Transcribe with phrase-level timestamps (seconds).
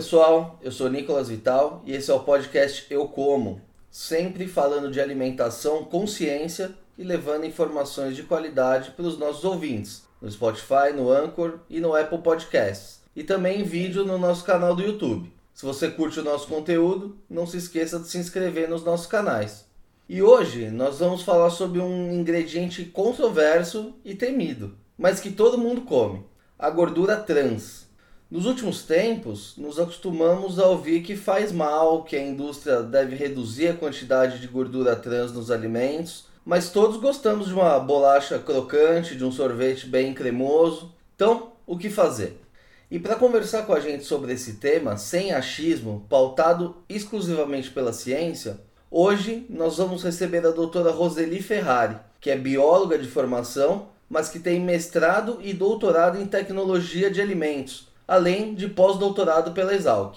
[0.00, 4.98] pessoal, eu sou Nicolas Vital e esse é o podcast Eu Como, sempre falando de
[4.98, 11.10] alimentação com ciência e levando informações de qualidade para os nossos ouvintes, no Spotify, no
[11.10, 15.30] Anchor e no Apple Podcasts, e também em vídeo no nosso canal do YouTube.
[15.52, 19.66] Se você curte o nosso conteúdo, não se esqueça de se inscrever nos nossos canais.
[20.08, 25.82] E hoje nós vamos falar sobre um ingrediente controverso e temido, mas que todo mundo
[25.82, 26.24] come:
[26.58, 27.89] a gordura trans.
[28.30, 33.66] Nos últimos tempos, nos acostumamos a ouvir que faz mal, que a indústria deve reduzir
[33.66, 39.24] a quantidade de gordura trans nos alimentos, mas todos gostamos de uma bolacha crocante, de
[39.24, 40.94] um sorvete bem cremoso.
[41.16, 42.40] Então, o que fazer?
[42.88, 48.60] E para conversar com a gente sobre esse tema, sem achismo, pautado exclusivamente pela ciência,
[48.88, 54.38] hoje nós vamos receber a doutora Roseli Ferrari, que é bióloga de formação, mas que
[54.38, 60.16] tem mestrado e doutorado em tecnologia de alimentos além de pós-doutorado pela Exalc.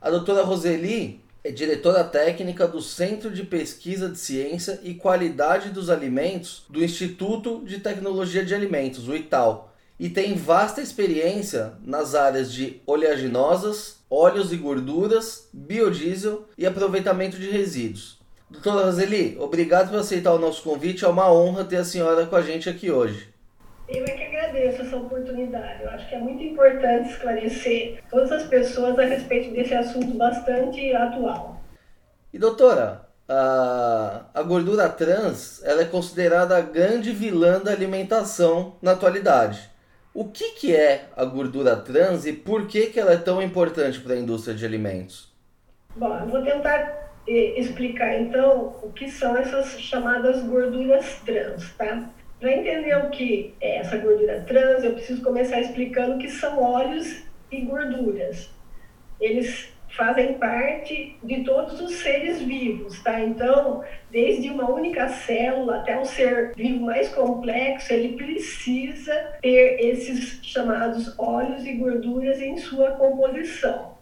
[0.00, 5.90] A doutora Roseli é diretora técnica do Centro de Pesquisa de Ciência e Qualidade dos
[5.90, 9.70] Alimentos do Instituto de Tecnologia de Alimentos, o ITAL,
[10.00, 17.50] e tem vasta experiência nas áreas de oleaginosas, óleos e gorduras, biodiesel e aproveitamento de
[17.50, 18.18] resíduos.
[18.48, 22.34] Doutora Roseli, obrigado por aceitar o nosso convite, é uma honra ter a senhora com
[22.34, 23.35] a gente aqui hoje.
[23.88, 25.82] Eu é que agradeço essa oportunidade.
[25.84, 30.92] Eu acho que é muito importante esclarecer todas as pessoas a respeito desse assunto bastante
[30.92, 31.60] atual.
[32.32, 38.92] E doutora, a, a gordura trans ela é considerada a grande vilã da alimentação na
[38.92, 39.70] atualidade.
[40.12, 44.00] O que, que é a gordura trans e por que, que ela é tão importante
[44.00, 45.32] para a indústria de alimentos?
[45.94, 52.10] Bom, eu vou tentar eh, explicar então o que são essas chamadas gorduras trans, tá?
[52.38, 56.62] Para entender o que é essa gordura trans, eu preciso começar explicando o que são
[56.62, 58.50] óleos e gorduras.
[59.18, 63.18] Eles fazem parte de todos os seres vivos, tá?
[63.20, 70.38] Então, desde uma única célula até um ser vivo mais complexo, ele precisa ter esses
[70.42, 73.95] chamados óleos e gorduras em sua composição.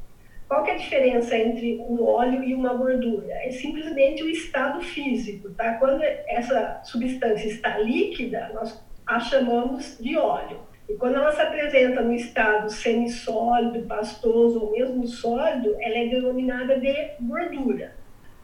[0.49, 3.33] Qual é a diferença entre um óleo e uma gordura?
[3.33, 5.75] É simplesmente o estado físico, tá?
[5.75, 10.61] Quando essa substância está líquida, nós a chamamos de óleo.
[10.89, 16.79] E quando ela se apresenta no estado semissólido, pastoso ou mesmo sólido, ela é denominada
[16.79, 17.95] de gordura.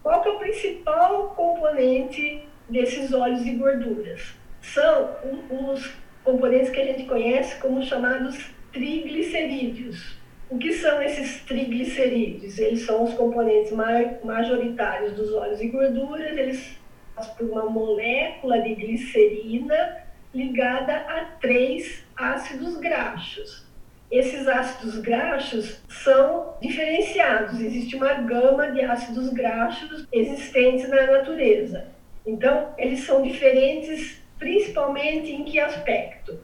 [0.03, 4.35] Qual é o principal componente desses óleos e gorduras?
[4.63, 5.11] São
[5.51, 5.95] os
[6.25, 10.20] componentes que a gente conhece como chamados triglicerídeos.
[10.51, 12.59] O que são esses triglicerídeos?
[12.59, 13.73] Eles são os componentes
[14.25, 16.81] majoritários dos óleos e gorduras, eles
[17.37, 19.99] por uma molécula de glicerina
[20.35, 23.67] ligada a três ácidos graxos.
[24.11, 31.89] Esses ácidos graxos são diferenciados, existe uma gama de ácidos graxos existentes na natureza.
[32.27, 36.41] Então, eles são diferentes principalmente em que aspecto?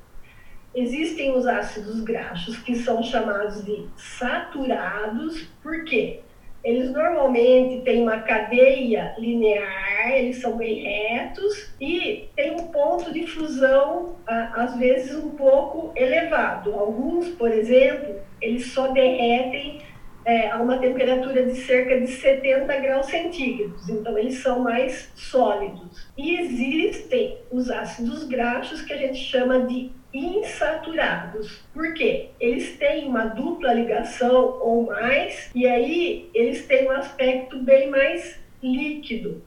[0.77, 6.21] Existem os ácidos graxos que são chamados de saturados, por quê?
[6.63, 13.27] Eles normalmente têm uma cadeia linear, eles são bem retos e tem um ponto de
[13.27, 16.75] fusão, às vezes, um pouco elevado.
[16.75, 19.81] Alguns, por exemplo, eles só derretem
[20.27, 26.09] é, a uma temperatura de cerca de 70 graus centígrados, então eles são mais sólidos.
[26.19, 31.63] E existem os ácidos graxos que a gente chama de insaturados.
[31.73, 32.31] Por quê?
[32.41, 38.41] Eles têm uma dupla ligação ou mais, e aí eles têm um aspecto bem mais
[38.61, 39.43] líquido.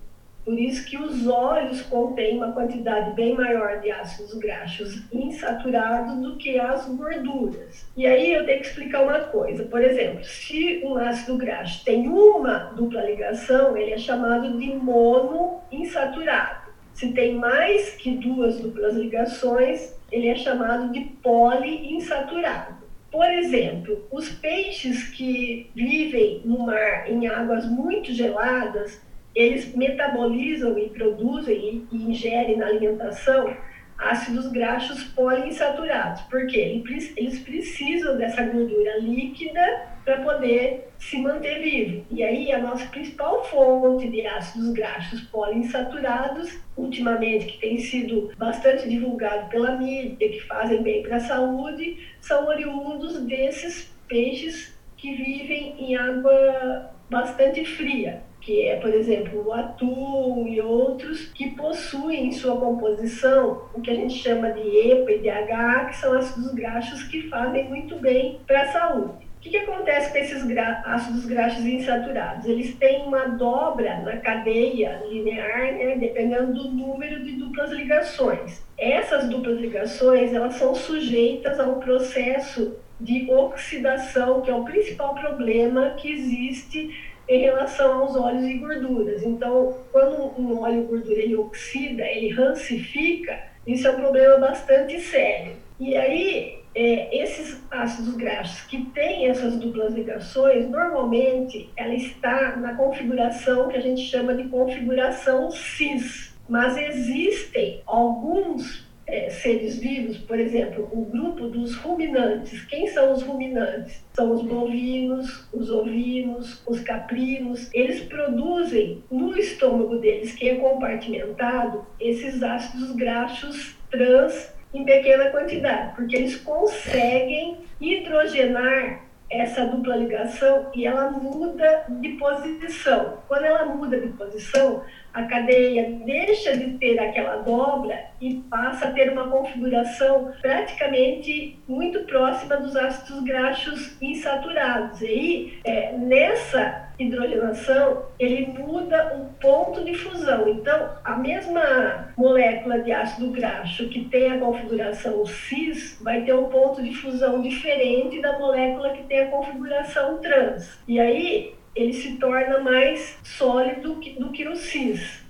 [0.50, 6.38] Por isso que os óleos contêm uma quantidade bem maior de ácidos graxos insaturados do
[6.38, 7.86] que as gorduras.
[7.96, 9.66] E aí eu tenho que explicar uma coisa.
[9.66, 16.72] Por exemplo, se um ácido graxo tem uma dupla ligação, ele é chamado de monoinsaturado.
[16.96, 22.80] Se tem mais que duas duplas ligações, ele é chamado de poliinsaturado.
[23.12, 29.00] Por exemplo, os peixes que vivem no mar em águas muito geladas,
[29.36, 33.56] eles metabolizam e produzem e ingerem na alimentação
[33.98, 36.81] ácidos graxos poliinsaturados, porque
[37.18, 42.06] eles precisam dessa gordura líquida para poder se manter vivo.
[42.10, 48.88] E aí a nossa principal fonte de ácidos graxos poliinsaturados, ultimamente que tem sido bastante
[48.88, 55.76] divulgado pela mídia, que fazem bem para a saúde, são oriundos desses peixes que vivem
[55.78, 62.31] em água bastante fria que é, por exemplo, o atum e outros, que possuem em
[62.31, 67.03] sua composição o que a gente chama de EPA e DHA, que são ácidos graxos
[67.03, 69.30] que fazem muito bem para a saúde.
[69.39, 72.45] O que, que acontece com esses ácidos graxos insaturados?
[72.45, 78.62] Eles têm uma dobra na cadeia linear, né, dependendo do número de duplas ligações.
[78.77, 85.15] Essas duplas ligações elas são sujeitas a um processo de oxidação, que é o principal
[85.15, 86.94] problema que existe
[87.30, 89.24] em relação aos óleos e gorduras.
[89.24, 95.54] Então, quando um óleo gordura ele oxida, ele rancifica, isso é um problema bastante sério.
[95.80, 102.74] E aí, é, esses ácidos graxos que têm essas duplas ligações, normalmente ela está na
[102.74, 106.36] configuração que a gente chama de configuração cis.
[106.50, 112.63] Mas existem alguns é, seres vivos, por exemplo, o grupo dos ruminantes.
[112.65, 114.03] Quem são os ruminantes?
[114.13, 117.69] São os bovinos, os ovinos, os caprinos.
[117.73, 125.95] Eles produzem no estômago deles, que é compartimentado, esses ácidos graxos trans em pequena quantidade,
[125.95, 133.19] porque eles conseguem hidrogenar essa dupla ligação e ela muda de posição.
[133.27, 134.83] Quando ela muda de posição,
[135.19, 142.00] a cadeia deixa de ter aquela dobra e passa a ter uma configuração praticamente muito
[142.06, 145.01] próxima dos ácidos graxos insaturados.
[145.01, 150.48] E aí, é, nessa hidrogenação, ele muda o ponto de fusão.
[150.50, 156.45] Então, a mesma molécula de ácido graxo que tem a configuração cis vai ter um
[156.45, 160.77] ponto de fusão diferente da molécula que tem a configuração trans.
[160.88, 165.24] E aí, ele se torna mais sólido do que o cis.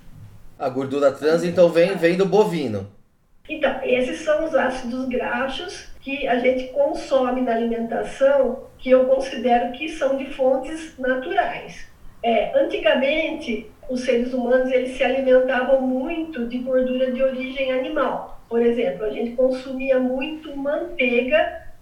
[0.58, 2.86] A gordura trans então vem, vem do bovino.
[3.48, 9.72] Então, esses são os ácidos graxos que a gente consome na alimentação, que eu considero
[9.72, 11.88] que são de fontes naturais.
[12.22, 18.40] É, antigamente, os seres humanos eles se alimentavam muito de gordura de origem animal.
[18.48, 21.72] Por exemplo, a gente consumia muito manteiga,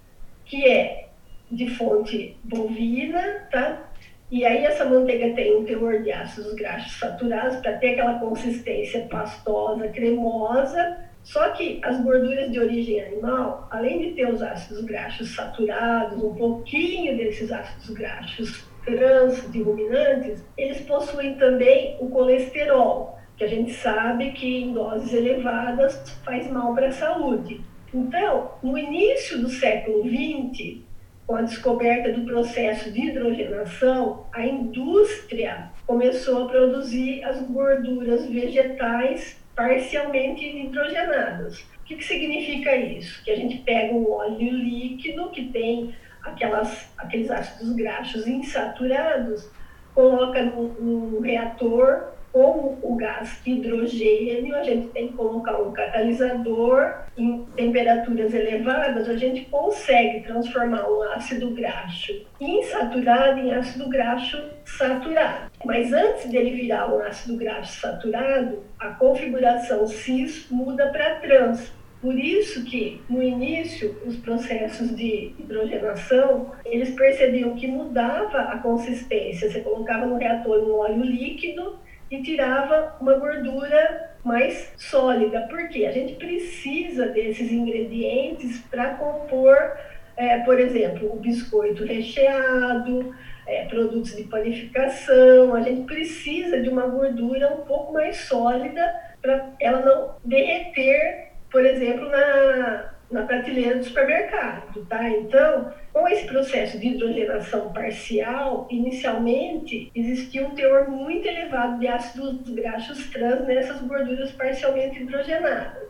[0.44, 1.08] que é
[1.50, 3.87] de fonte bovina, tá?
[4.30, 9.06] E aí essa manteiga tem um teor de ácidos graxos saturados para ter aquela consistência
[9.10, 10.98] pastosa, cremosa.
[11.22, 16.34] Só que as gorduras de origem animal, além de ter os ácidos graxos saturados, um
[16.34, 23.72] pouquinho desses ácidos graxos trans de ruminantes, eles possuem também o colesterol, que a gente
[23.72, 27.60] sabe que em doses elevadas faz mal para a saúde.
[27.92, 30.87] Então, no início do século XX,
[31.28, 39.38] com a descoberta do processo de hidrogenação, a indústria começou a produzir as gorduras vegetais
[39.54, 41.60] parcialmente hidrogenadas.
[41.60, 43.22] O que, que significa isso?
[43.22, 49.50] Que a gente pega um óleo líquido que tem aquelas, aqueles ácidos graxos insaturados,
[49.94, 57.44] coloca no, reator como o gás hidrogênio, a gente tem que colocar um catalisador em
[57.56, 65.50] temperaturas elevadas, a gente consegue transformar um ácido graxo insaturado em ácido graxo saturado.
[65.64, 71.72] Mas antes dele virar um ácido graxo saturado, a configuração cis muda para trans.
[72.00, 79.50] Por isso que, no início, os processos de hidrogenação, eles percebiam que mudava a consistência.
[79.50, 81.76] Você colocava no reator um óleo líquido
[82.10, 85.46] e tirava uma gordura mais sólida.
[85.48, 89.76] Porque a gente precisa desses ingredientes para compor,
[90.16, 93.14] é, por exemplo, o biscoito recheado,
[93.46, 95.54] é, produtos de panificação.
[95.54, 98.82] A gente precisa de uma gordura um pouco mais sólida
[99.20, 105.08] para ela não derreter, por exemplo, na, na prateleira do supermercado, tá?
[105.08, 112.48] Então, com esse processo de hidrogenação parcial, inicialmente existia um teor muito elevado de ácidos
[112.50, 115.88] graxos trans nessas gorduras parcialmente hidrogenadas.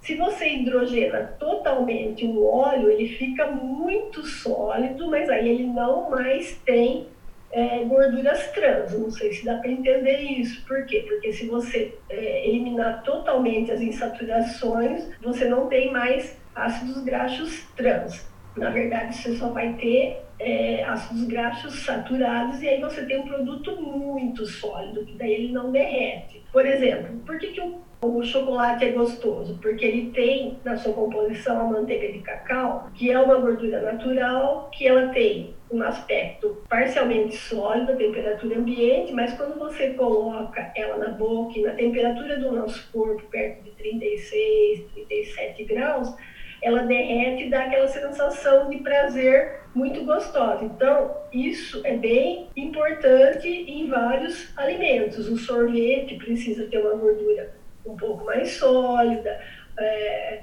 [0.00, 6.56] Se você hidrogena totalmente o óleo, ele fica muito sólido, mas aí ele não mais
[6.64, 7.06] tem
[7.52, 8.98] é, gorduras trans.
[8.98, 10.64] Não sei se dá para entender isso.
[10.66, 11.04] Por quê?
[11.06, 18.31] Porque se você é, eliminar totalmente as insaturações, você não tem mais ácidos graxos trans.
[18.56, 23.26] Na verdade, você só vai ter é, ácidos graxos saturados e aí você tem um
[23.26, 26.42] produto muito sólido, que daí ele não derrete.
[26.52, 29.58] Por exemplo, por que, que o, o chocolate é gostoso?
[29.62, 34.68] Porque ele tem na sua composição a manteiga de cacau, que é uma gordura natural,
[34.72, 40.98] que ela tem um aspecto parcialmente sólido, a temperatura ambiente, mas quando você coloca ela
[40.98, 46.14] na boca e na temperatura do nosso corpo, perto de 36, 37 graus,
[46.62, 50.64] ela derrete e dá aquela sensação de prazer muito gostosa.
[50.64, 55.28] Então, isso é bem importante em vários alimentos.
[55.28, 57.54] O sorvete precisa ter uma gordura
[57.84, 59.40] um pouco mais sólida.
[59.78, 60.42] É,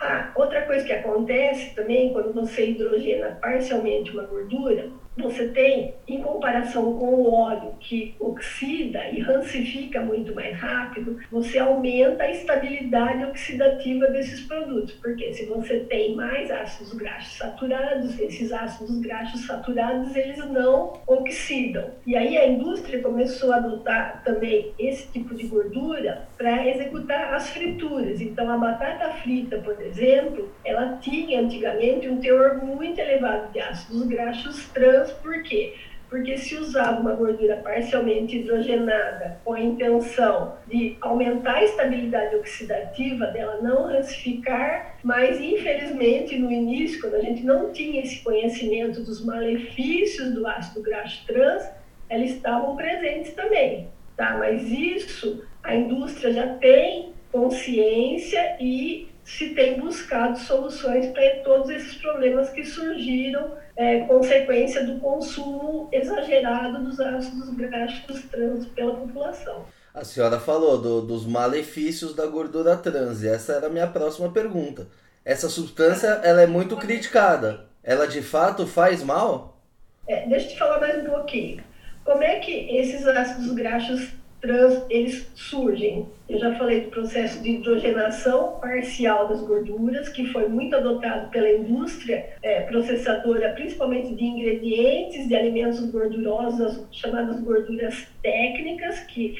[0.00, 6.20] Ah, outra coisa que acontece também quando você hidrogena parcialmente uma gordura, você tem, em
[6.20, 13.24] comparação com o óleo que oxida e rancifica muito mais rápido, você aumenta a estabilidade
[13.24, 14.94] oxidativa desses produtos.
[14.94, 21.90] Porque se você tem mais ácidos graxos saturados, esses ácidos graxos saturados eles não oxidam.
[22.06, 27.50] E aí a indústria começou a adotar também esse tipo de gordura para executar as
[27.50, 28.20] frituras.
[28.20, 34.06] Então a batata frita, por exemplo, ela tinha antigamente um teor muito elevado de ácidos
[34.06, 35.74] graxos trans por quê?
[36.08, 43.26] Porque se usava uma gordura parcialmente hidrogenada com a intenção de aumentar a estabilidade oxidativa
[43.26, 49.24] dela, não rancificar, mas infelizmente no início, quando a gente não tinha esse conhecimento dos
[49.24, 51.68] malefícios do ácido graxo trans,
[52.08, 54.36] elas estavam presentes também, tá?
[54.38, 61.94] Mas isso a indústria já tem consciência e se tem buscado soluções para todos esses
[61.94, 69.64] problemas que surgiram é, consequência do consumo exagerado dos ácidos graxos trans pela população.
[69.94, 74.30] A senhora falou do, dos malefícios da gordura trans e essa era a minha próxima
[74.30, 74.88] pergunta.
[75.24, 77.66] Essa substância ela é muito criticada.
[77.82, 79.58] Ela de fato faz mal?
[80.06, 81.62] É, deixa eu te falar mais um pouquinho.
[82.04, 84.10] Como é que esses ácidos graxos
[84.44, 86.06] trans eles surgem.
[86.28, 91.50] Eu já falei do processo de hidrogenação parcial das gorduras, que foi muito adotado pela
[91.50, 99.36] indústria é, processadora, principalmente de ingredientes de alimentos gordurosos, chamadas gorduras técnicas, que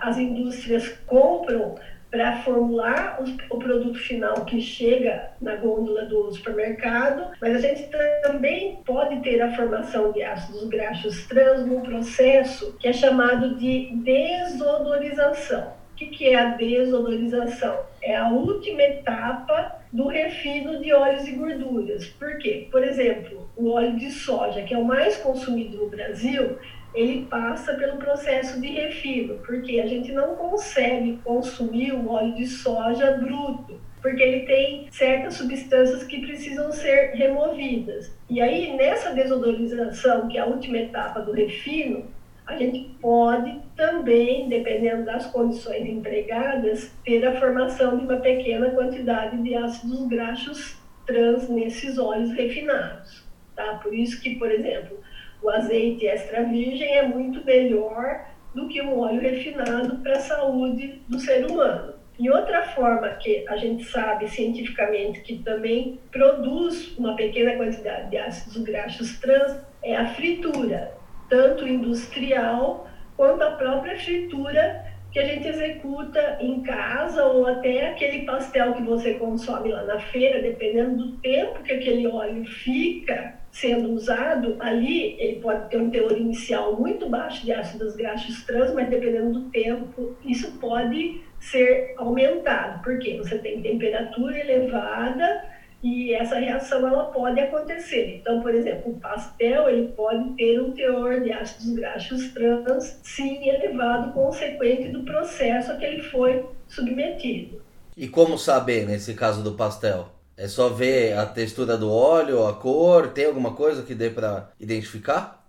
[0.00, 1.74] as indústrias compram
[2.10, 7.88] para formular o, o, produto final que chega na gôndola do supermercado, mas a gente
[8.22, 13.90] também pode ter a formação de ácidos graxos trans num processo que é chamado de
[13.96, 15.78] desodorização.
[15.92, 17.78] O que, que é a desodorização?
[18.02, 22.06] É a última etapa do refino de óleos e gorduras.
[22.06, 22.68] Por quê?
[22.70, 26.56] Por exemplo, o óleo de soja, que é o mais consumido no Brasil,
[26.94, 32.46] ele passa pelo processo de refino, porque a gente não consegue consumir o óleo de
[32.46, 38.12] soja bruto, porque ele tem certas substâncias que precisam ser removidas.
[38.28, 42.04] E aí, nessa desodorização, que é a última etapa do refino,
[42.46, 49.40] a gente pode também, dependendo das condições empregadas, ter a formação de uma pequena quantidade
[49.40, 53.24] de ácidos graxos trans nesses óleos refinados.
[53.54, 53.74] Tá?
[53.82, 54.98] Por isso que, por exemplo,
[55.42, 61.02] o azeite extra virgem é muito melhor do que um óleo refinado para a saúde
[61.08, 61.94] do ser humano.
[62.18, 68.18] E outra forma que a gente sabe cientificamente que também produz uma pequena quantidade de
[68.18, 70.92] ácidos graxos trans é a fritura,
[71.30, 78.26] tanto industrial quanto a própria fritura que a gente executa em casa ou até aquele
[78.26, 83.92] pastel que você consome lá na feira, dependendo do tempo que aquele óleo fica sendo
[83.92, 88.88] usado, ali ele pode ter um teor inicial muito baixo de ácidos graxos trans, mas
[88.88, 95.44] dependendo do tempo, isso pode ser aumentado, porque você tem temperatura elevada
[95.82, 98.18] e essa reação ela pode acontecer.
[98.20, 103.48] Então, por exemplo, o pastel ele pode ter um teor de ácidos graxos trans sim
[103.48, 107.62] elevado consequente do processo a que ele foi submetido.
[107.96, 110.08] E como saber nesse caso do pastel?
[110.40, 114.48] É só ver a textura do óleo, a cor, tem alguma coisa que dê para
[114.58, 115.44] identificar?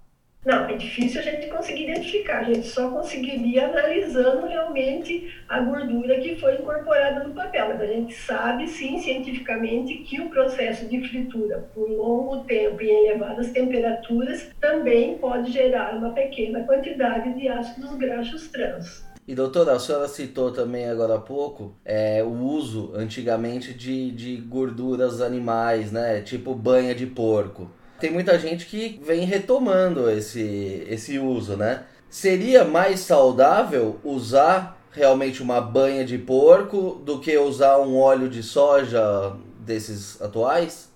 [0.45, 2.39] Não, é difícil a gente conseguir identificar.
[2.39, 7.69] A gente só conseguiria analisando realmente a gordura que foi incorporada no papel.
[7.69, 12.89] Mas a gente sabe, sim, cientificamente, que o processo de fritura por longo tempo e
[12.89, 19.09] em elevadas temperaturas também pode gerar uma pequena quantidade de ácidos graxos trans.
[19.27, 24.37] E doutora, a senhora citou também agora há pouco é, o uso antigamente de, de
[24.37, 26.21] gorduras animais, né?
[26.21, 27.69] Tipo banha de porco.
[27.99, 31.83] Tem muita gente que vem retomando esse, esse uso, né?
[32.09, 38.41] Seria mais saudável usar realmente uma banha de porco do que usar um óleo de
[38.43, 40.91] soja desses atuais?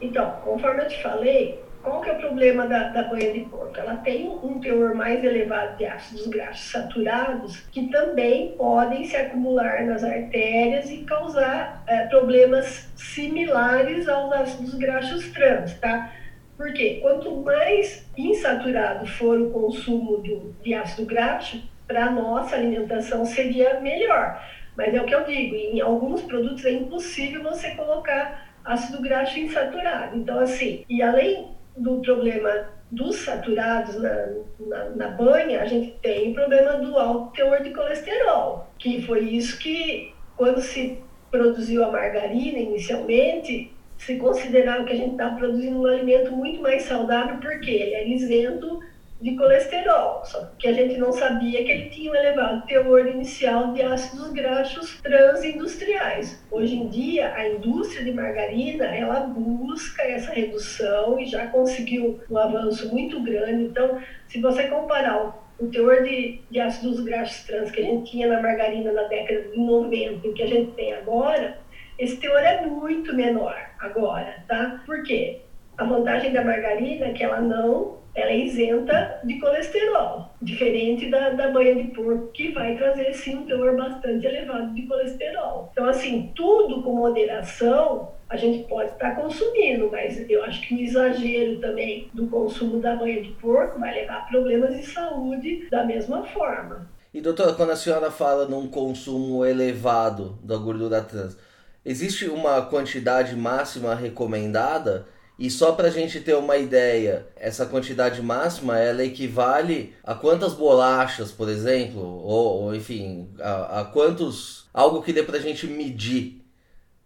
[0.00, 3.78] Então, conforme eu te falei, qual que é o problema da, da banha de porco?
[3.78, 9.84] Ela tem um teor mais elevado de ácidos graxos saturados que também podem se acumular
[9.84, 16.12] nas artérias e causar é, problemas similares aos ácidos graxos trans, tá?
[16.56, 23.24] Porque quanto mais insaturado for o consumo do, de ácido graxo, para a nossa alimentação
[23.24, 24.44] seria melhor.
[24.76, 29.38] Mas é o que eu digo, em alguns produtos é impossível você colocar ácido graxo
[29.38, 30.16] insaturado.
[30.16, 34.28] Então, assim, e além do problema dos saturados na,
[34.60, 39.20] na, na, banha, a gente tem o problema do alto teor de colesterol, que foi
[39.20, 40.98] isso que, quando se
[41.30, 46.82] produziu a margarina inicialmente, se considerava que a gente está produzindo um alimento muito mais
[46.82, 48.80] saudável, porque ele era isento
[49.20, 53.72] de colesterol, só que a gente não sabia que ele tinha um elevado teor inicial
[53.72, 56.44] de ácidos graxos transindustriais.
[56.50, 62.36] Hoje em dia, a indústria de margarina, ela busca essa redução e já conseguiu um
[62.36, 63.64] avanço muito grande.
[63.64, 68.28] Então, se você comparar o teor de, de ácidos graxos trans que a gente tinha
[68.28, 71.58] na margarina na década de 90 e que a gente tem agora,
[71.98, 74.82] esse teor é muito menor agora, tá?
[74.84, 75.40] Por quê?
[75.78, 81.30] A vantagem da margarina é que ela não ela é isenta de colesterol, diferente da,
[81.30, 85.68] da banha de porco, que vai trazer sim um teor bastante elevado de colesterol.
[85.72, 90.74] Então, assim, tudo com moderação a gente pode estar tá consumindo, mas eu acho que
[90.74, 95.68] o exagero também do consumo da banha de porco vai levar a problemas de saúde
[95.70, 96.88] da mesma forma.
[97.14, 101.38] E doutora, quando a senhora fala num consumo elevado da gordura trans,
[101.84, 105.06] existe uma quantidade máxima recomendada?
[105.38, 110.54] E só para a gente ter uma ideia, essa quantidade máxima ela equivale a quantas
[110.54, 115.66] bolachas, por exemplo, ou, ou enfim, a, a, quantos algo que dê para a gente
[115.66, 116.40] medir.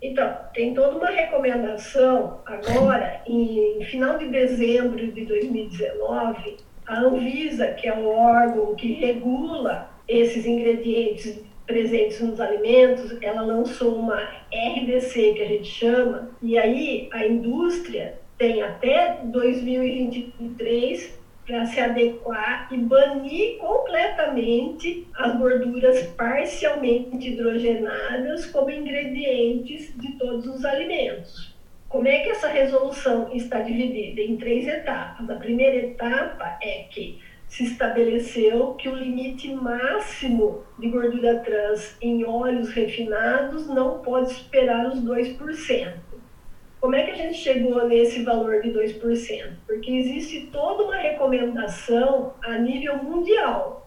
[0.00, 6.56] Então, tem toda uma recomendação agora, em final de dezembro de 2019,
[6.86, 13.94] a Anvisa, que é o órgão que regula esses ingredientes presentes nos alimentos, ela lançou
[13.94, 14.16] uma
[14.52, 22.68] RDC, que a gente chama, e aí a indústria tem até 2023 para se adequar
[22.72, 31.54] e banir completamente as gorduras parcialmente hidrogenadas como ingredientes de todos os alimentos.
[31.86, 35.28] Como é que essa resolução está dividida em três etapas?
[35.28, 42.24] A primeira etapa é que se estabeleceu que o limite máximo de gordura trans em
[42.24, 46.09] óleos refinados não pode superar os 2%.
[46.80, 49.50] Como é que a gente chegou nesse valor de 2%?
[49.66, 53.86] Porque existe toda uma recomendação a nível mundial,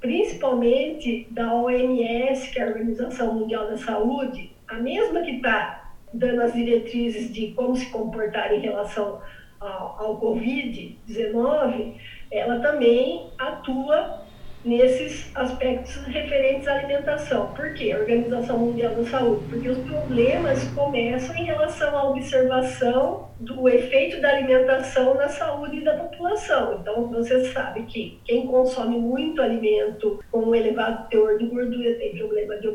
[0.00, 6.42] principalmente da OMS, que é a Organização Mundial da Saúde, a mesma que está dando
[6.42, 9.20] as diretrizes de como se comportar em relação
[9.58, 11.94] ao, ao Covid-19
[12.34, 14.23] ela também atua
[14.64, 17.52] nesses aspectos referentes à alimentação.
[17.54, 17.92] Por quê?
[17.92, 19.44] A Organização Mundial da Saúde.
[19.50, 25.94] Porque os problemas começam em relação à observação do efeito da alimentação na saúde da
[25.94, 26.78] população.
[26.80, 32.16] Então, você sabe que quem consome muito alimento com um elevado teor de gordura tem
[32.16, 32.68] problema de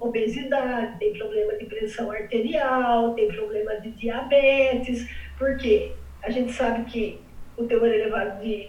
[0.00, 5.08] obesidade, tem problema de pressão arterial, tem problema de diabetes.
[5.38, 5.92] Por quê?
[6.22, 7.20] A gente sabe que
[7.56, 8.68] o teor elevado de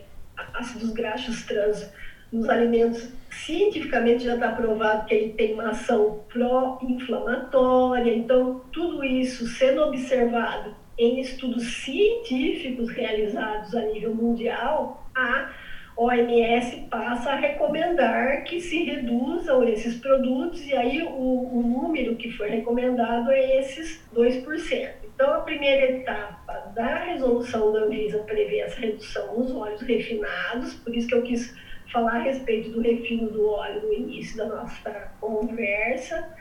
[0.53, 1.89] ácidos graxos trans
[2.35, 8.13] nos alimentos, cientificamente já está provado que ele tem uma ação pró-inflamatória.
[8.13, 15.51] Então, tudo isso sendo observado em estudos científicos realizados a nível mundial, a
[15.97, 22.31] OMS passa a recomendar que se reduzam esses produtos, e aí o, o número que
[22.31, 24.89] foi recomendado é esses 2%.
[25.15, 30.93] Então, a primeira etapa da resolução da Anvisa prevê essa redução nos óleos refinados, por
[30.93, 31.55] isso que eu quis
[31.91, 36.35] falar a respeito do refino do óleo no início da nossa conversa.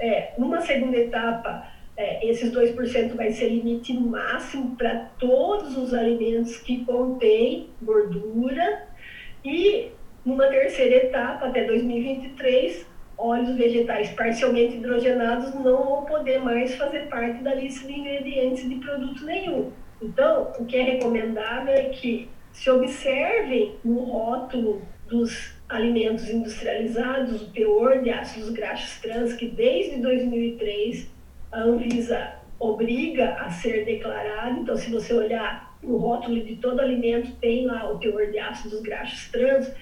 [0.00, 6.56] É, numa segunda etapa, é, esses 2% vai ser limite máximo para todos os alimentos
[6.58, 8.88] que contêm gordura.
[9.44, 9.90] E
[10.24, 12.86] numa terceira etapa, até 2023,
[13.18, 18.76] óleos vegetais parcialmente hidrogenados não vão poder mais fazer parte da lista de ingredientes de
[18.76, 19.72] produto nenhum.
[20.00, 27.50] Então, o que é recomendável é que se observem no rótulo dos alimentos industrializados o
[27.50, 31.10] teor de ácidos graxos trans, que desde 2003
[31.50, 34.60] a Anvisa obriga a ser declarado.
[34.60, 38.80] Então, se você olhar no rótulo de todo alimento, tem lá o teor de ácidos
[38.82, 39.72] graxos trans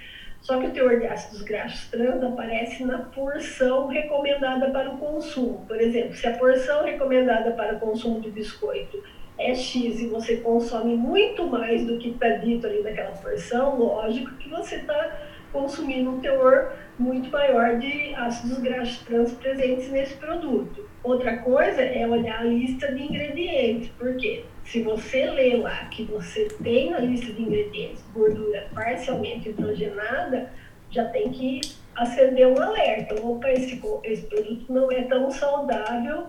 [0.42, 5.64] só que o teor de ácidos graxos trans aparece na porção recomendada para o consumo.
[5.66, 9.02] Por exemplo, se a porção recomendada para o consumo de biscoito
[9.40, 14.34] é X e você consome muito mais do que está dito ali naquela porção, lógico
[14.36, 15.18] que você está
[15.50, 20.88] consumindo um teor muito maior de ácidos graxos trans presentes nesse produto.
[21.02, 26.46] Outra coisa é olhar a lista de ingredientes, porque se você lê lá que você
[26.62, 30.52] tem na lista de ingredientes gordura parcialmente hidrogenada,
[30.90, 31.60] já tem que
[31.96, 33.14] acender um alerta.
[33.24, 36.26] Opa, esse, esse produto não é tão saudável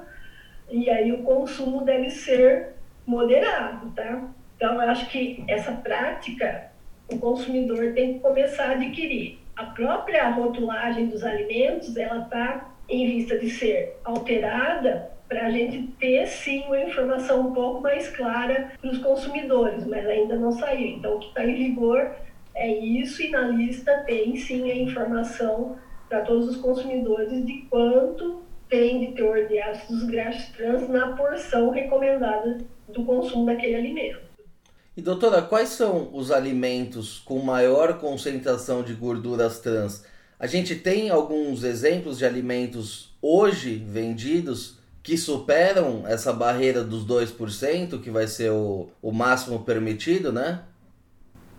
[0.70, 2.81] e aí o consumo deve ser
[3.12, 4.30] moderado, tá?
[4.56, 6.72] Então, eu acho que essa prática
[7.12, 9.40] o consumidor tem que começar a adquirir.
[9.56, 15.88] A própria rotulagem dos alimentos, ela está em vista de ser alterada, para a gente
[15.98, 20.98] ter sim uma informação um pouco mais clara para os consumidores, mas ainda não saiu.
[20.98, 22.12] Então, o que está em vigor
[22.54, 25.78] é isso, e na lista tem sim a informação
[26.10, 31.70] para todos os consumidores de quanto tem de teor de ácidos graxos trans na porção
[31.72, 32.58] recomendada
[32.88, 34.20] do consumo daquele alimento.
[34.96, 40.06] E doutora, quais são os alimentos com maior concentração de gorduras trans?
[40.40, 48.02] A gente tem alguns exemplos de alimentos hoje vendidos que superam essa barreira dos 2%,
[48.02, 50.62] que vai ser o, o máximo permitido, né?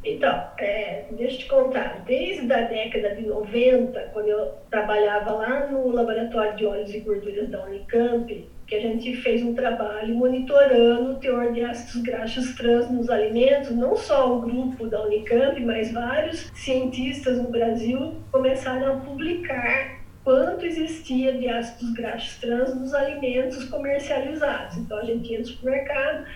[0.05, 5.67] Então, é, deixa eu te contar, desde a década de 90, quando eu trabalhava lá
[5.69, 11.12] no Laboratório de Óleos e Gorduras da Unicamp, que a gente fez um trabalho monitorando
[11.12, 15.93] o teor de ácidos graxos trans nos alimentos, não só o grupo da Unicamp, mas
[15.93, 23.65] vários cientistas no Brasil começaram a publicar quanto existia de ácidos graxos trans nos alimentos
[23.65, 24.79] comercializados.
[24.79, 26.27] Então a gente ia no supermercado,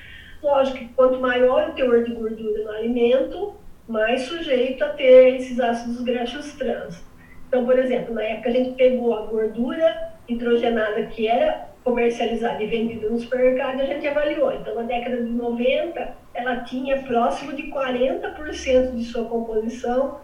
[0.42, 3.54] lógico que quanto maior o teor de gordura no alimento,
[3.88, 7.04] mais sujeito a ter esses ácidos graxos trans.
[7.48, 12.66] Então, por exemplo, na época a gente pegou a gordura hidrogenada que era comercializada e
[12.66, 14.52] vendida no supermercado, a gente avaliou.
[14.52, 20.18] Então, na década de 90, ela tinha próximo de 40% de sua composição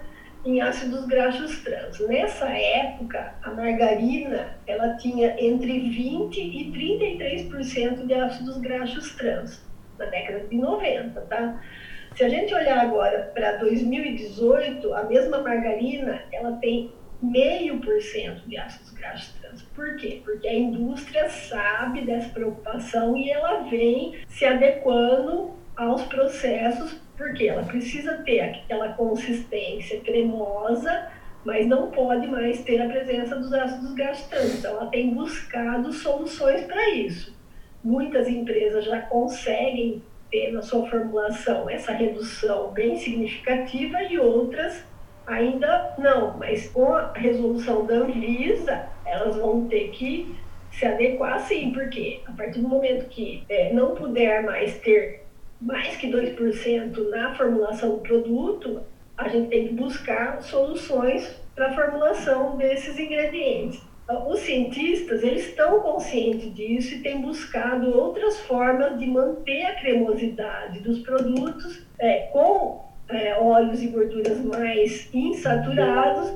[0.45, 2.01] em ácidos graxos trans.
[2.01, 9.63] Nessa época, a margarina ela tinha entre 20 e 33% de ácidos graxos trans,
[9.99, 11.61] na década de 90, tá?
[12.15, 18.47] Se a gente olhar agora para 2018, a mesma margarina ela tem meio por cento
[18.49, 19.63] de ácidos graxos trans.
[19.75, 20.21] Por quê?
[20.25, 27.63] Porque a indústria sabe dessa preocupação e ela vem se adequando aos processos, porque ela
[27.63, 31.11] precisa ter aquela consistência cremosa,
[31.45, 34.59] mas não pode mais ter a presença dos ácidos graxos trans.
[34.59, 37.41] Então, ela tem buscado soluções para isso.
[37.83, 44.85] Muitas empresas já conseguem ter na sua formulação essa redução bem significativa e outras
[45.27, 50.35] ainda não, mas com a resolução da Anvisa, elas vão ter que
[50.71, 55.23] se adequar sim, porque a partir do momento que é, não puder mais ter
[55.61, 58.83] mais que 2% na formulação do produto,
[59.17, 63.81] a gente tem que buscar soluções para a formulação desses ingredientes.
[64.29, 70.81] Os cientistas eles estão conscientes disso e têm buscado outras formas de manter a cremosidade
[70.81, 76.33] dos produtos é, com é, óleos e gorduras mais insaturados,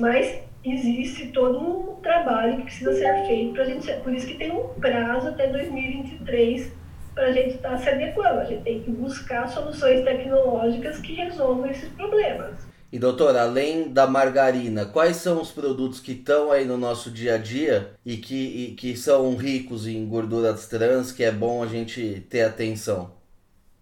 [0.00, 3.92] mas existe todo um trabalho que precisa ser feito para a gente.
[4.02, 6.72] Por isso que tem um prazo até 2023
[7.14, 8.40] para a gente estar tá se adequando.
[8.40, 12.71] A gente tem que buscar soluções tecnológicas que resolvam esses problemas.
[12.92, 17.36] E doutor, além da margarina, quais são os produtos que estão aí no nosso dia
[17.36, 21.66] a dia e que, e que são ricos em gorduras trans que é bom a
[21.66, 23.10] gente ter atenção?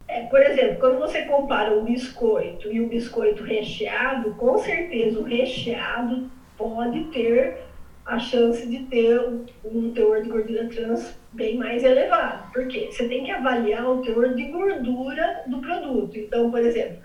[0.06, 5.24] É, por exemplo, quando você compara um biscoito e o biscoito recheado, com certeza o
[5.24, 7.58] recheado pode ter
[8.06, 9.20] a chance de ter
[9.64, 12.52] um teor de gordura trans bem mais elevado.
[12.52, 12.88] Por quê?
[12.90, 16.16] Você tem que avaliar o teor de gordura do produto.
[16.16, 16.98] Então, por exemplo,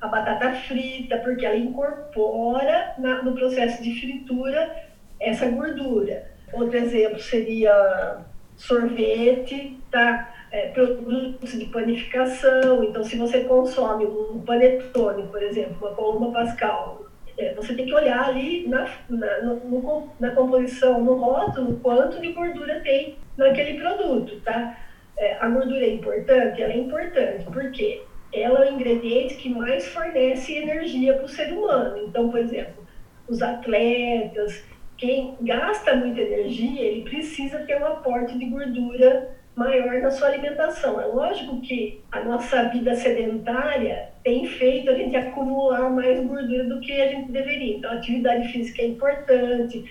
[0.00, 4.74] a batata frita, porque ela incorpora na, no processo de fritura
[5.18, 6.30] essa gordura.
[6.52, 8.18] Outro exemplo seria
[8.56, 10.34] sorvete, tá?
[10.50, 12.84] é, produtos de panificação.
[12.84, 17.06] Então, se você consome um panetone, por exemplo, uma coluna pascal,
[17.38, 22.32] é, você tem que olhar ali na, na, no, na composição, no rótulo, quanto de
[22.32, 24.76] gordura tem naquele produto, tá?
[25.16, 26.62] É, a gordura é importante?
[26.62, 31.52] Ela é importante, porque ela é o ingrediente que mais fornece energia para o ser
[31.52, 31.98] humano.
[32.06, 32.86] Então, por exemplo,
[33.28, 34.64] os atletas,
[34.96, 41.00] quem gasta muita energia, ele precisa ter um aporte de gordura maior na sua alimentação.
[41.00, 46.80] É lógico que a nossa vida sedentária tem feito a gente acumular mais gordura do
[46.80, 47.76] que a gente deveria.
[47.76, 49.84] Então, atividade física é importante,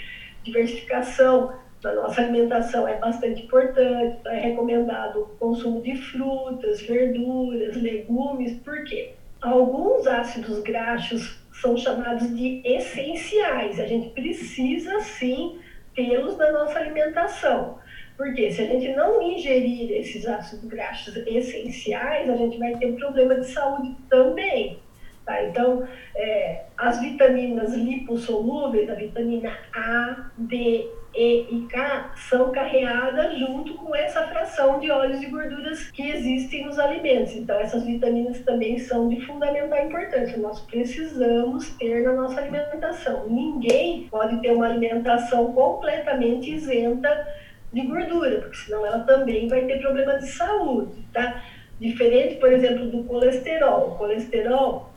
[0.44, 4.18] diversificação da nossa alimentação é bastante importante.
[4.20, 9.14] Então, é recomendado o consumo de frutas, verduras, legumes, por quê?
[9.42, 13.80] Alguns ácidos graxos são chamados de essenciais.
[13.80, 15.60] A gente precisa sim
[15.96, 17.80] tê-los na nossa alimentação.
[18.18, 23.36] Porque se a gente não ingerir esses ácidos graxos essenciais, a gente vai ter problema
[23.36, 24.80] de saúde também.
[25.26, 25.42] Tá?
[25.46, 33.74] Então, é, as vitaminas lipossolúveis, a vitamina A, D, E e K são carreadas junto
[33.76, 37.36] com essa fração de óleos e gorduras que existem nos alimentos.
[37.36, 40.38] Então, essas vitaminas também são de fundamental importância.
[40.38, 43.28] Nós precisamos ter na nossa alimentação.
[43.28, 47.28] Ninguém pode ter uma alimentação completamente isenta
[47.72, 51.44] de gordura, porque senão ela também vai ter problema de saúde, tá?
[51.80, 53.90] Diferente, por exemplo, do colesterol.
[53.90, 54.89] O colesterol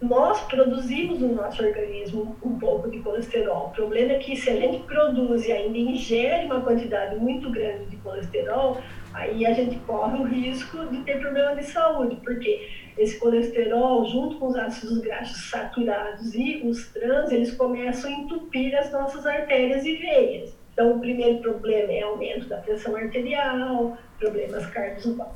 [0.00, 3.66] nós produzimos no nosso organismo um pouco de colesterol.
[3.66, 7.84] O problema é que se a gente produz e ainda ingere uma quantidade muito grande
[7.86, 8.80] de colesterol,
[9.12, 14.38] aí a gente corre o risco de ter problema de saúde, porque esse colesterol, junto
[14.38, 19.84] com os ácidos graxos saturados e os trans, eles começam a entupir as nossas artérias
[19.84, 20.58] e veias.
[20.72, 24.64] Então, o primeiro problema é aumento da pressão arterial, problemas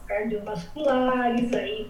[0.07, 1.87] cardiovasculares, aí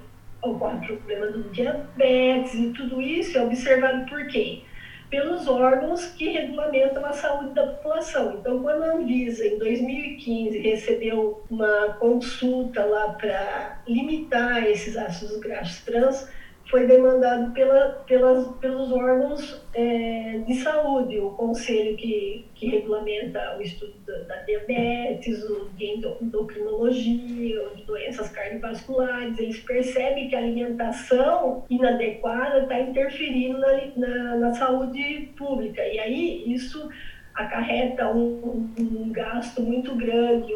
[0.50, 4.62] o problema do diabetes e tudo isso é observado por quê?
[5.10, 8.38] Pelos órgãos que regulamentam a saúde da população.
[8.40, 15.84] Então, quando a Anvisa, em 2015, recebeu uma consulta lá para limitar esses ácidos graxos
[15.84, 16.28] trans,
[16.70, 23.62] foi demandado pela, pelas, pelos órgãos é, de saúde, o conselho que, que regulamenta o
[23.62, 31.64] estudo da, da diabetes, o de endocrinologia, de doenças cardiovasculares, eles percebem que a alimentação
[31.68, 35.82] inadequada está interferindo na, na, na, saúde pública.
[35.86, 36.88] E aí isso
[37.34, 40.54] acarreta um, um gasto muito grande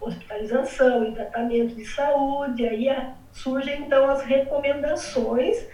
[0.00, 5.66] hospitalização, em tratamento de saúde, aí a, surgem então as recomendações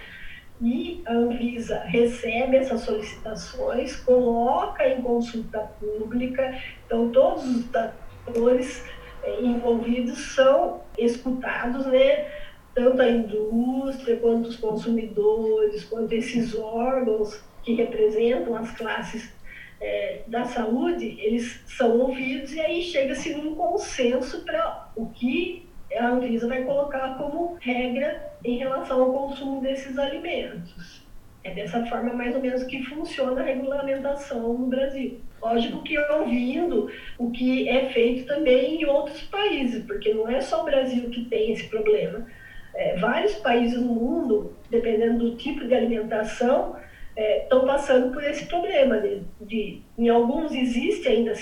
[0.60, 8.84] e a Anvisa recebe essas solicitações, coloca em consulta pública, então todos os atores
[9.22, 12.26] eh, envolvidos são escutados, né?
[12.74, 19.32] Tanto a indústria, quanto os consumidores, quanto esses órgãos que representam as classes
[19.80, 26.08] é, da saúde, eles são ouvidos e aí chega-se num consenso para o que a
[26.08, 31.02] Anvisa vai colocar como regra em relação ao consumo desses alimentos.
[31.42, 35.20] É dessa forma mais ou menos que funciona a regulamentação no Brasil.
[35.40, 40.60] Lógico que ouvindo o que é feito também em outros países, porque não é só
[40.60, 42.26] o Brasil que tem esse problema.
[42.74, 46.76] É, vários países no mundo, dependendo do tipo de alimentação,
[47.16, 48.98] estão é, passando por esse problema.
[48.98, 51.32] De, de, em alguns existe ainda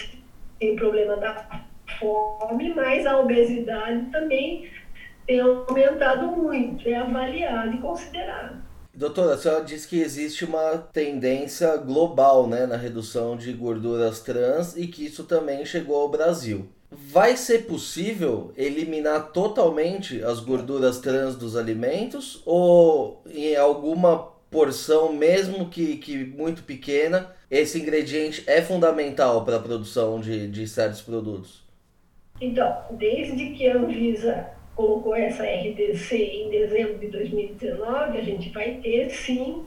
[0.59, 1.67] tem problema da
[1.99, 4.71] fome, mas a obesidade também
[5.27, 8.69] tem aumentado muito, é avaliado e considerado.
[8.95, 14.77] Doutora, a senhora disse que existe uma tendência global né, na redução de gorduras trans
[14.77, 16.69] e que isso também chegou ao Brasil.
[16.91, 25.69] Vai ser possível eliminar totalmente as gorduras trans dos alimentos ou em alguma porção, mesmo
[25.69, 31.68] que, que muito pequena, esse ingrediente é fundamental para a produção de, de certos produtos?
[32.41, 34.47] Então, desde que a Anvisa
[34.77, 39.65] colocou essa RDC em dezembro de 2019, a gente vai ter sim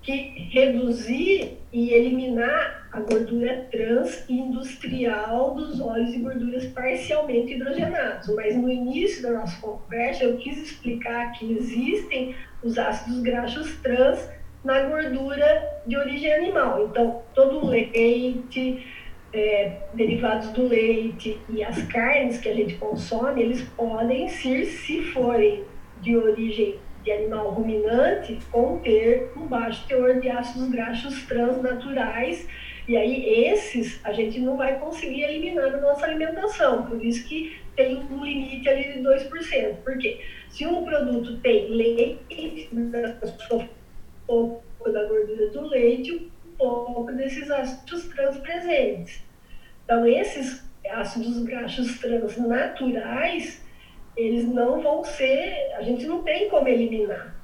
[0.00, 0.12] que
[0.52, 8.34] reduzir e eliminar a gordura trans industrial dos óleos e gorduras parcialmente hidrogenados.
[8.34, 14.30] Mas no início da nossa conversa eu quis explicar que existem os ácidos graxos trans
[14.64, 16.86] na gordura de origem animal.
[16.86, 18.86] Então, todo o leite,
[19.36, 25.02] é, derivados do leite e as carnes que a gente consome, eles podem ser, se
[25.02, 25.64] forem
[26.00, 32.48] de origem de animal ruminante, conter um baixo teor de ácidos graxos transnaturais.
[32.88, 36.86] E aí, esses a gente não vai conseguir eliminar da nossa alimentação.
[36.86, 39.76] Por isso que tem um limite ali de 2%.
[39.84, 40.20] Por quê?
[40.48, 42.90] Se um produto tem leite, um
[44.26, 49.25] pouco da gordura do leite, um pouco desses ácidos trans presentes.
[49.86, 53.64] Então, esses ácidos graxos trans naturais,
[54.16, 57.36] eles não vão ser, a gente não tem como eliminar.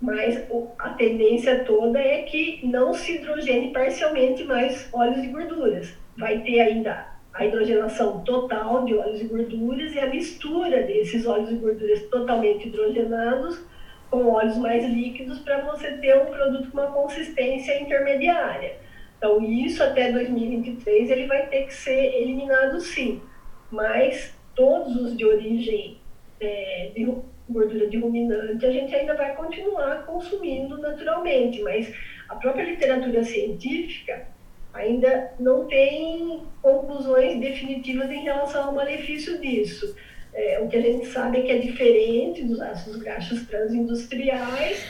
[0.00, 0.42] Mas
[0.78, 5.94] a tendência toda é que não se hidrogene parcialmente mais óleos e gorduras.
[6.16, 11.50] Vai ter ainda a hidrogenação total de óleos e gorduras e a mistura desses óleos
[11.50, 13.62] e gorduras totalmente hidrogenados
[14.10, 18.83] com óleos mais líquidos para você ter um produto com uma consistência intermediária.
[19.18, 23.22] Então, isso até 2023 ele vai ter que ser eliminado sim,
[23.70, 25.98] mas todos os de origem
[26.40, 27.04] é, de
[27.48, 31.92] gordura de ruminante a gente ainda vai continuar consumindo naturalmente, mas
[32.28, 34.26] a própria literatura científica
[34.72, 39.94] ainda não tem conclusões definitivas em relação ao malefício disso.
[40.32, 44.84] É, o que a gente sabe é que é diferente dos ácidos graxos transindustriais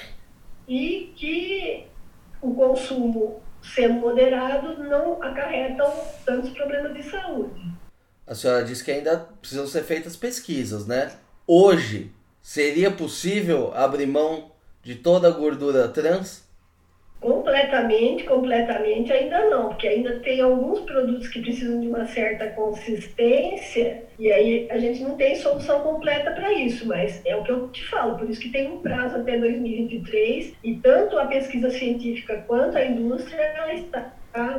[0.66, 1.84] e que
[2.40, 3.42] o consumo
[3.74, 5.92] sendo moderado, não acarretam
[6.24, 7.72] tantos problemas de saúde.
[8.26, 11.12] A senhora disse que ainda precisam ser feitas pesquisas, né?
[11.46, 16.44] Hoje, seria possível abrir mão de toda a gordura trans?
[17.24, 24.04] Completamente, completamente ainda não, porque ainda tem alguns produtos que precisam de uma certa consistência
[24.18, 27.68] e aí a gente não tem solução completa para isso, mas é o que eu
[27.70, 32.44] te falo, por isso que tem um prazo até 2023 e tanto a pesquisa científica
[32.46, 34.12] quanto a indústria ela está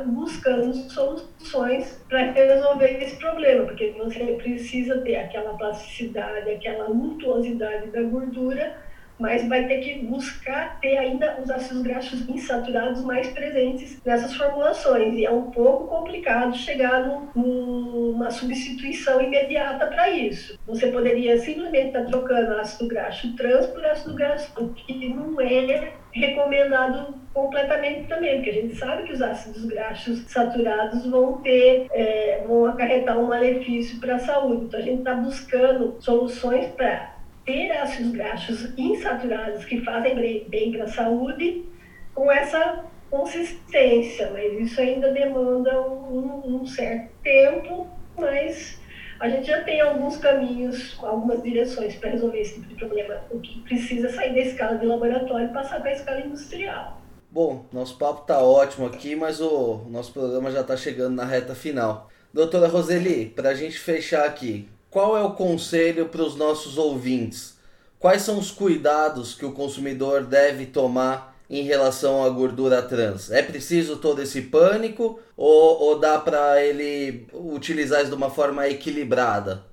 [0.04, 8.02] buscando soluções para resolver esse problema, porque você precisa ter aquela plasticidade, aquela untuosidade da
[8.02, 8.84] gordura
[9.18, 15.14] mas vai ter que buscar ter ainda os ácidos graxos insaturados mais presentes nessas formulações.
[15.14, 20.58] E é um pouco complicado chegar numa substituição imediata para isso.
[20.66, 25.92] Você poderia simplesmente estar tá trocando ácido graxo trans por ácido graxo, que não é
[26.12, 32.42] recomendado completamente também, porque a gente sabe que os ácidos graxos saturados vão ter, é,
[32.46, 34.64] vão acarretar um malefício para a saúde.
[34.64, 37.15] Então a gente está buscando soluções para
[37.46, 41.64] ter ácidos graxos insaturados que fazem bem para a saúde
[42.12, 47.86] com essa consistência, mas isso ainda demanda um, um, certo tempo,
[48.18, 48.80] mas
[49.20, 53.38] a gente já tem alguns caminhos, algumas direções para resolver esse tipo de problema, o
[53.38, 57.00] que precisa sair da escala de laboratório e passar para a escala industrial.
[57.30, 61.54] Bom, nosso papo está ótimo aqui, mas o nosso programa já está chegando na reta
[61.54, 62.10] final.
[62.32, 67.60] Doutora Roseli, para a gente fechar aqui, qual é o conselho para os nossos ouvintes?
[67.98, 73.30] Quais são os cuidados que o consumidor deve tomar em relação à gordura trans?
[73.30, 78.66] É preciso todo esse pânico ou, ou dá para ele utilizar isso de uma forma
[78.68, 79.64] equilibrada?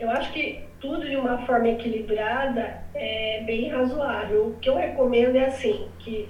[0.00, 4.46] Eu acho que tudo de uma forma equilibrada é bem razoável.
[4.46, 6.26] O que eu recomendo é assim, que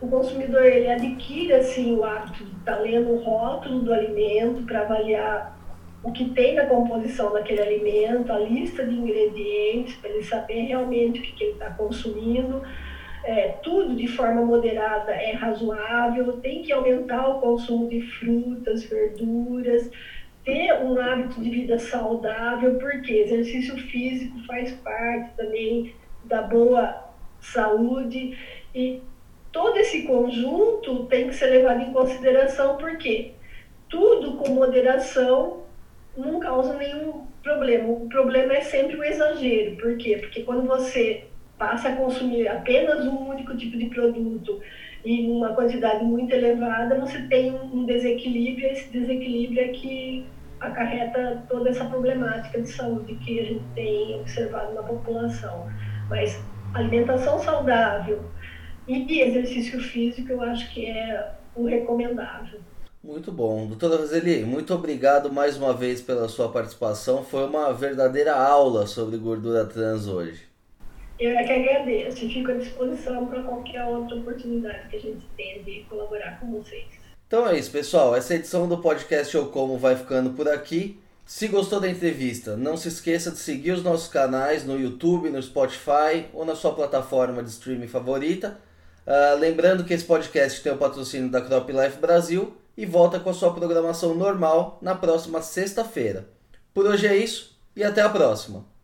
[0.00, 4.62] o consumidor ele adquira assim, o hábito de estar tá lendo o rótulo do alimento
[4.62, 5.57] para avaliar
[6.02, 11.18] o que tem na composição daquele alimento, a lista de ingredientes, para ele saber realmente
[11.18, 12.62] o que, que ele está consumindo.
[13.24, 19.90] É, tudo de forma moderada é razoável, tem que aumentar o consumo de frutas, verduras,
[20.44, 27.08] ter um hábito de vida saudável, porque exercício físico faz parte também da boa
[27.40, 28.38] saúde
[28.74, 29.02] e
[29.52, 33.32] todo esse conjunto tem que ser levado em consideração, porque
[33.88, 35.67] tudo com moderação
[36.18, 37.88] não causa nenhum problema.
[37.88, 39.76] O problema é sempre o exagero.
[39.76, 40.18] Por quê?
[40.18, 41.24] Porque quando você
[41.56, 44.60] passa a consumir apenas um único tipo de produto
[45.04, 50.24] em uma quantidade muito elevada, você tem um desequilíbrio, esse desequilíbrio é que
[50.60, 55.68] acarreta toda essa problemática de saúde que a gente tem observado na população.
[56.10, 56.42] Mas
[56.74, 58.24] alimentação saudável
[58.86, 62.60] e exercício físico eu acho que é o recomendável.
[63.02, 63.66] Muito bom.
[63.66, 67.24] Doutora Roseli, muito obrigado mais uma vez pela sua participação.
[67.24, 70.42] Foi uma verdadeira aula sobre gordura trans hoje.
[71.18, 75.26] Eu é que agradeço e fico à disposição para qualquer outra oportunidade que a gente
[75.36, 76.86] tenha de colaborar com vocês.
[77.26, 78.16] Então é isso, pessoal.
[78.16, 81.00] Essa edição do podcast Eu Como vai ficando por aqui.
[81.24, 85.42] Se gostou da entrevista, não se esqueça de seguir os nossos canais no YouTube, no
[85.42, 88.58] Spotify ou na sua plataforma de streaming favorita.
[89.06, 93.28] Uh, lembrando que esse podcast tem o patrocínio da Crop Life Brasil e volta com
[93.28, 96.28] a sua programação normal na próxima sexta-feira.
[96.72, 98.77] Por hoje é isso e até a próxima!